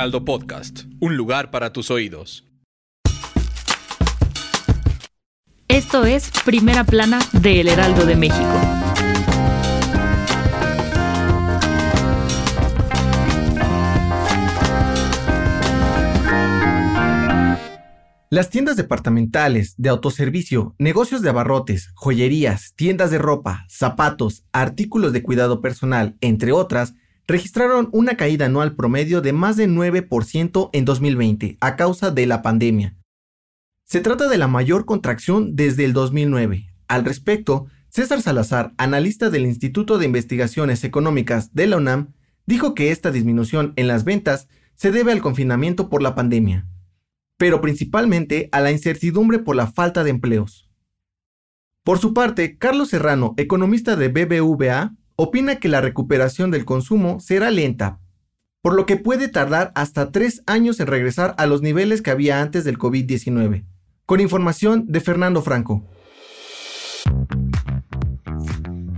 Heraldo 0.00 0.24
Podcast, 0.24 0.84
un 0.98 1.18
lugar 1.18 1.50
para 1.50 1.74
tus 1.74 1.90
oídos. 1.90 2.46
Esto 5.68 6.06
es 6.06 6.30
Primera 6.42 6.84
Plana 6.84 7.18
de 7.34 7.60
El 7.60 7.68
Heraldo 7.68 8.06
de 8.06 8.16
México. 8.16 8.80
Las 18.30 18.48
tiendas 18.48 18.76
departamentales, 18.76 19.74
de 19.76 19.90
autoservicio, 19.90 20.74
negocios 20.78 21.20
de 21.20 21.28
abarrotes, 21.28 21.90
joyerías, 21.94 22.72
tiendas 22.74 23.10
de 23.10 23.18
ropa, 23.18 23.66
zapatos, 23.68 24.44
artículos 24.52 25.12
de 25.12 25.22
cuidado 25.22 25.60
personal, 25.60 26.16
entre 26.22 26.52
otras, 26.52 26.94
registraron 27.30 27.88
una 27.92 28.16
caída 28.16 28.46
anual 28.46 28.76
promedio 28.76 29.20
de 29.20 29.32
más 29.32 29.56
de 29.56 29.68
9% 29.68 30.70
en 30.72 30.84
2020 30.84 31.56
a 31.60 31.76
causa 31.76 32.10
de 32.10 32.26
la 32.26 32.42
pandemia. 32.42 32.96
Se 33.84 34.00
trata 34.00 34.28
de 34.28 34.38
la 34.38 34.48
mayor 34.48 34.84
contracción 34.84 35.56
desde 35.56 35.84
el 35.84 35.92
2009. 35.92 36.66
Al 36.88 37.04
respecto, 37.04 37.66
César 37.88 38.22
Salazar, 38.22 38.72
analista 38.76 39.30
del 39.30 39.46
Instituto 39.46 39.98
de 39.98 40.06
Investigaciones 40.06 40.84
Económicas 40.84 41.54
de 41.54 41.66
la 41.66 41.76
UNAM, 41.76 42.12
dijo 42.46 42.74
que 42.74 42.90
esta 42.90 43.10
disminución 43.10 43.72
en 43.76 43.88
las 43.88 44.04
ventas 44.04 44.48
se 44.74 44.92
debe 44.92 45.12
al 45.12 45.20
confinamiento 45.20 45.88
por 45.88 46.02
la 46.02 46.14
pandemia 46.14 46.66
pero 47.40 47.62
principalmente 47.62 48.50
a 48.52 48.60
la 48.60 48.70
incertidumbre 48.70 49.38
por 49.38 49.56
la 49.56 49.66
falta 49.66 50.04
de 50.04 50.10
empleos. 50.10 50.70
Por 51.82 51.98
su 51.98 52.12
parte, 52.12 52.58
Carlos 52.58 52.90
Serrano, 52.90 53.32
economista 53.38 53.96
de 53.96 54.08
BBVA, 54.08 54.94
opina 55.22 55.56
que 55.56 55.68
la 55.68 55.82
recuperación 55.82 56.50
del 56.50 56.64
consumo 56.64 57.20
será 57.20 57.50
lenta, 57.50 58.00
por 58.62 58.74
lo 58.74 58.86
que 58.86 58.96
puede 58.96 59.28
tardar 59.28 59.70
hasta 59.74 60.12
tres 60.12 60.42
años 60.46 60.80
en 60.80 60.86
regresar 60.86 61.34
a 61.36 61.46
los 61.46 61.60
niveles 61.60 62.00
que 62.00 62.10
había 62.10 62.40
antes 62.40 62.64
del 62.64 62.78
COVID-19. 62.78 63.66
Con 64.06 64.20
información 64.20 64.86
de 64.88 65.00
Fernando 65.00 65.42
Franco. 65.42 65.84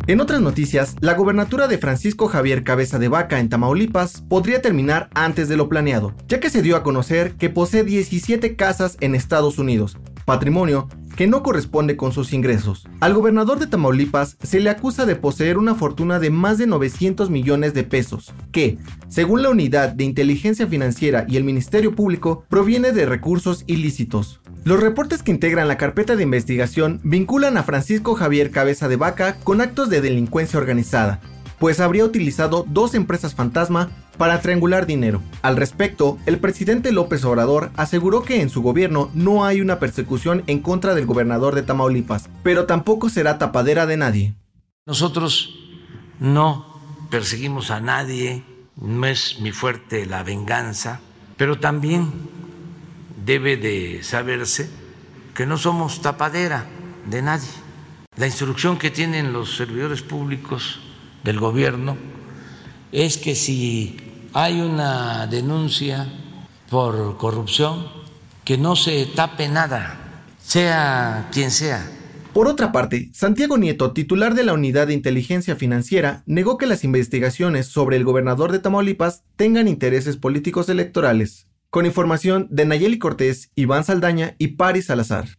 En 0.06 0.20
otras 0.20 0.40
noticias, 0.40 0.94
la 1.00 1.14
gobernatura 1.14 1.66
de 1.66 1.78
Francisco 1.78 2.28
Javier 2.28 2.62
Cabeza 2.62 3.00
de 3.00 3.08
Vaca 3.08 3.40
en 3.40 3.48
Tamaulipas 3.48 4.22
podría 4.22 4.62
terminar 4.62 5.10
antes 5.14 5.48
de 5.48 5.56
lo 5.56 5.68
planeado, 5.68 6.14
ya 6.28 6.38
que 6.38 6.50
se 6.50 6.62
dio 6.62 6.76
a 6.76 6.84
conocer 6.84 7.34
que 7.34 7.50
posee 7.50 7.82
17 7.82 8.54
casas 8.54 8.96
en 9.00 9.16
Estados 9.16 9.58
Unidos, 9.58 9.98
patrimonio 10.24 10.88
que 11.16 11.26
no 11.26 11.42
corresponde 11.42 11.96
con 11.96 12.12
sus 12.12 12.32
ingresos. 12.32 12.86
Al 13.00 13.14
gobernador 13.14 13.58
de 13.58 13.66
Tamaulipas 13.66 14.36
se 14.42 14.60
le 14.60 14.70
acusa 14.70 15.06
de 15.06 15.16
poseer 15.16 15.58
una 15.58 15.74
fortuna 15.74 16.18
de 16.18 16.30
más 16.30 16.58
de 16.58 16.66
900 16.66 17.30
millones 17.30 17.74
de 17.74 17.84
pesos, 17.84 18.32
que, 18.50 18.78
según 19.08 19.42
la 19.42 19.50
Unidad 19.50 19.90
de 19.90 20.04
Inteligencia 20.04 20.66
Financiera 20.66 21.24
y 21.28 21.36
el 21.36 21.44
Ministerio 21.44 21.94
Público, 21.94 22.44
proviene 22.48 22.92
de 22.92 23.06
recursos 23.06 23.64
ilícitos. 23.66 24.40
Los 24.64 24.80
reportes 24.80 25.22
que 25.22 25.32
integran 25.32 25.68
la 25.68 25.76
carpeta 25.76 26.14
de 26.14 26.22
investigación 26.22 27.00
vinculan 27.02 27.56
a 27.56 27.64
Francisco 27.64 28.14
Javier 28.14 28.50
Cabeza 28.50 28.88
de 28.88 28.96
Vaca 28.96 29.36
con 29.42 29.60
actos 29.60 29.90
de 29.90 30.00
delincuencia 30.00 30.58
organizada, 30.58 31.20
pues 31.58 31.80
habría 31.80 32.04
utilizado 32.04 32.66
dos 32.68 32.94
empresas 32.94 33.34
fantasma 33.34 33.90
para 34.16 34.40
triangular 34.40 34.86
dinero. 34.86 35.22
Al 35.42 35.56
respecto, 35.56 36.18
el 36.26 36.38
presidente 36.38 36.92
López 36.92 37.24
Obrador 37.24 37.70
aseguró 37.76 38.22
que 38.22 38.40
en 38.40 38.50
su 38.50 38.62
gobierno 38.62 39.10
no 39.14 39.44
hay 39.44 39.60
una 39.60 39.78
persecución 39.78 40.44
en 40.46 40.60
contra 40.60 40.94
del 40.94 41.06
gobernador 41.06 41.54
de 41.54 41.62
Tamaulipas, 41.62 42.28
pero 42.42 42.66
tampoco 42.66 43.08
será 43.08 43.38
tapadera 43.38 43.86
de 43.86 43.96
nadie. 43.96 44.34
Nosotros 44.86 45.54
no 46.18 46.80
perseguimos 47.10 47.70
a 47.70 47.80
nadie, 47.80 48.44
no 48.76 49.06
es 49.06 49.40
mi 49.40 49.52
fuerte 49.52 50.06
la 50.06 50.22
venganza, 50.22 51.00
pero 51.36 51.58
también 51.58 52.10
debe 53.24 53.56
de 53.56 54.02
saberse 54.02 54.68
que 55.34 55.46
no 55.46 55.56
somos 55.56 56.02
tapadera 56.02 56.66
de 57.06 57.22
nadie. 57.22 57.48
La 58.16 58.26
instrucción 58.26 58.78
que 58.78 58.90
tienen 58.90 59.32
los 59.32 59.56
servidores 59.56 60.02
públicos 60.02 60.80
del 61.24 61.38
gobierno 61.38 61.96
es 62.92 63.16
que 63.16 63.34
si 63.34 63.96
hay 64.34 64.60
una 64.60 65.26
denuncia 65.26 66.12
por 66.70 67.16
corrupción, 67.16 67.86
que 68.44 68.58
no 68.58 68.76
se 68.76 69.06
tape 69.06 69.48
nada, 69.48 70.24
sea 70.38 71.28
quien 71.32 71.50
sea. 71.50 71.90
Por 72.32 72.48
otra 72.48 72.72
parte, 72.72 73.10
Santiago 73.12 73.58
Nieto, 73.58 73.92
titular 73.92 74.34
de 74.34 74.44
la 74.44 74.54
Unidad 74.54 74.86
de 74.86 74.94
Inteligencia 74.94 75.56
Financiera, 75.56 76.22
negó 76.26 76.56
que 76.56 76.66
las 76.66 76.84
investigaciones 76.84 77.66
sobre 77.66 77.96
el 77.96 78.04
gobernador 78.04 78.52
de 78.52 78.58
Tamaulipas 78.58 79.24
tengan 79.36 79.68
intereses 79.68 80.16
políticos 80.16 80.68
electorales 80.68 81.46
con 81.72 81.86
información 81.86 82.48
de 82.50 82.66
Nayeli 82.66 82.98
Cortés, 82.98 83.50
Iván 83.54 83.82
Saldaña 83.82 84.36
y 84.36 84.48
Paris 84.48 84.86
Salazar. 84.86 85.38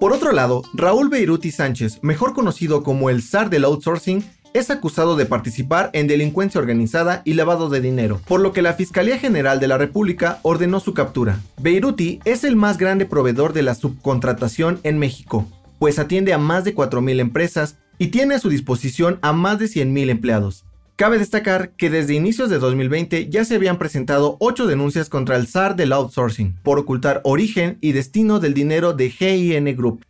Por 0.00 0.12
otro 0.12 0.32
lado, 0.32 0.62
Raúl 0.74 1.08
Beiruti 1.08 1.52
Sánchez, 1.52 2.00
mejor 2.02 2.34
conocido 2.34 2.82
como 2.82 3.10
el 3.10 3.22
zar 3.22 3.48
del 3.48 3.64
outsourcing, 3.64 4.24
es 4.56 4.70
acusado 4.70 5.16
de 5.16 5.26
participar 5.26 5.90
en 5.92 6.06
delincuencia 6.06 6.60
organizada 6.60 7.22
y 7.24 7.34
lavado 7.34 7.68
de 7.68 7.80
dinero, 7.80 8.20
por 8.26 8.40
lo 8.40 8.52
que 8.52 8.62
la 8.62 8.72
Fiscalía 8.72 9.18
General 9.18 9.60
de 9.60 9.68
la 9.68 9.76
República 9.76 10.38
ordenó 10.42 10.80
su 10.80 10.94
captura. 10.94 11.40
Beiruti 11.60 12.20
es 12.24 12.42
el 12.42 12.56
más 12.56 12.78
grande 12.78 13.04
proveedor 13.04 13.52
de 13.52 13.62
la 13.62 13.74
subcontratación 13.74 14.80
en 14.82 14.98
México, 14.98 15.46
pues 15.78 15.98
atiende 15.98 16.32
a 16.32 16.38
más 16.38 16.64
de 16.64 16.74
4.000 16.74 17.20
empresas 17.20 17.76
y 17.98 18.08
tiene 18.08 18.36
a 18.36 18.38
su 18.38 18.48
disposición 18.48 19.18
a 19.22 19.32
más 19.32 19.58
de 19.58 19.66
100.000 19.66 20.08
empleados. 20.08 20.64
Cabe 20.96 21.18
destacar 21.18 21.72
que 21.72 21.90
desde 21.90 22.14
inicios 22.14 22.48
de 22.48 22.58
2020 22.58 23.28
ya 23.28 23.44
se 23.44 23.54
habían 23.54 23.76
presentado 23.76 24.38
ocho 24.40 24.66
denuncias 24.66 25.10
contra 25.10 25.36
el 25.36 25.46
SAR 25.46 25.76
del 25.76 25.92
outsourcing 25.92 26.56
por 26.62 26.78
ocultar 26.78 27.20
origen 27.22 27.76
y 27.82 27.92
destino 27.92 28.40
del 28.40 28.54
dinero 28.54 28.94
de 28.94 29.10
GIN 29.10 29.76
Group. 29.76 30.05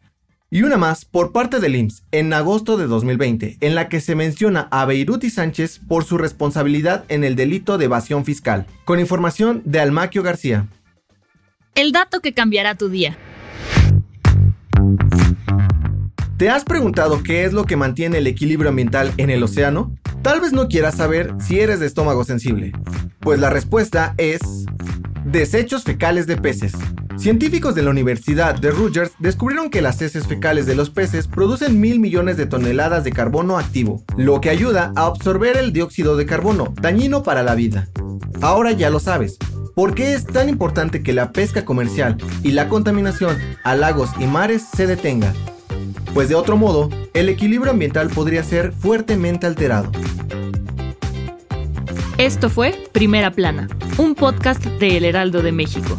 Y 0.49 0.63
una 0.63 0.77
más 0.77 1.05
por 1.05 1.33
parte 1.33 1.59
del 1.59 1.75
IMSS 1.75 2.05
en 2.13 2.33
agosto 2.33 2.77
de 2.77 2.87
2020, 2.87 3.57
en 3.61 3.75
la 3.75 3.89
que 3.89 4.01
se 4.01 4.15
menciona 4.15 4.69
a 4.71 4.85
Beiruti 4.85 5.29
Sánchez 5.29 5.81
por 5.89 6.05
su 6.05 6.19
responsabilidad 6.19 7.05
en 7.09 7.25
el 7.25 7.35
delito 7.35 7.79
de 7.79 7.87
evasión 7.87 8.25
fiscal. 8.25 8.65
Con 8.85 9.01
información 9.01 9.63
de 9.65 9.81
Almaquio 9.81 10.23
García. 10.23 10.69
El 11.75 11.91
dato 11.91 12.21
que 12.21 12.33
cambiará 12.33 12.77
tu 12.77 12.89
día. 12.89 13.19
¿Te 16.37 16.49
has 16.49 16.65
preguntado 16.65 17.25
qué 17.25 17.45
es 17.45 17.53
lo 17.53 17.65
que 17.65 17.77
mantiene 17.77 18.19
el 18.19 18.29
equilibrio 18.29 18.69
ambiental 18.69 19.13
en 19.17 19.31
el 19.31 19.43
océano? 19.43 19.97
Tal 20.23 20.41
vez 20.41 20.53
no 20.53 20.69
quieras 20.69 20.95
saber 20.95 21.35
si 21.41 21.59
eres 21.59 21.81
de 21.81 21.87
estómago 21.87 22.23
sensible. 22.23 22.73
Pues 23.19 23.41
la 23.41 23.51
respuesta 23.51 24.15
es 24.17 24.41
desechos 25.25 25.83
fecales 25.83 26.29
de 26.29 26.37
peces. 26.37 26.73
Científicos 27.17 27.75
de 27.75 27.83
la 27.83 27.91
Universidad 27.91 28.55
de 28.55 28.71
Rutgers 28.71 29.13
descubrieron 29.19 29.71
que 29.71 29.83
las 29.83 30.01
heces 30.03 30.27
fecales 30.27 30.67
de 30.67 30.77
los 30.77 30.91
peces 30.91 31.27
producen 31.27 31.81
mil 31.81 31.99
millones 31.99 32.37
de 32.37 32.47
toneladas 32.47 33.05
de 33.05 33.13
carbono 33.13 33.59
activo, 33.59 34.05
lo 34.17 34.41
que 34.41 34.51
ayuda 34.51 34.93
a 34.97 35.07
absorber 35.07 35.57
el 35.57 35.73
dióxido 35.73 36.17
de 36.17 36.27
carbono, 36.27 36.75
dañino 36.81 37.23
para 37.23 37.43
la 37.43 37.55
vida. 37.55 37.89
Ahora 38.43 38.73
ya 38.73 38.91
lo 38.91 39.01
sabes. 39.01 39.39
¿Por 39.75 39.95
qué 39.95 40.15
es 40.15 40.25
tan 40.25 40.49
importante 40.49 41.03
que 41.03 41.13
la 41.13 41.33
pesca 41.33 41.65
comercial 41.65 42.17
y 42.43 42.53
la 42.53 42.69
contaminación 42.69 43.37
a 43.65 43.75
lagos 43.75 44.11
y 44.19 44.27
mares 44.27 44.63
se 44.75 44.87
detenga? 44.87 45.35
pues 46.17 46.31
de 46.31 46.35
otro 46.35 46.57
modo, 46.57 46.89
el 47.13 47.29
equilibrio 47.29 47.73
ambiental 47.73 48.09
podría 48.09 48.43
ser 48.43 48.73
fuertemente 48.73 49.47
alterado. 49.47 49.93
Esto 52.17 52.49
fue 52.49 52.73
Primera 52.93 53.31
Plana, 53.31 53.69
un 53.99 54.15
podcast 54.15 54.65
de 54.65 54.97
El 54.97 55.05
Heraldo 55.05 55.43
de 55.43 55.53
México. 55.53 55.99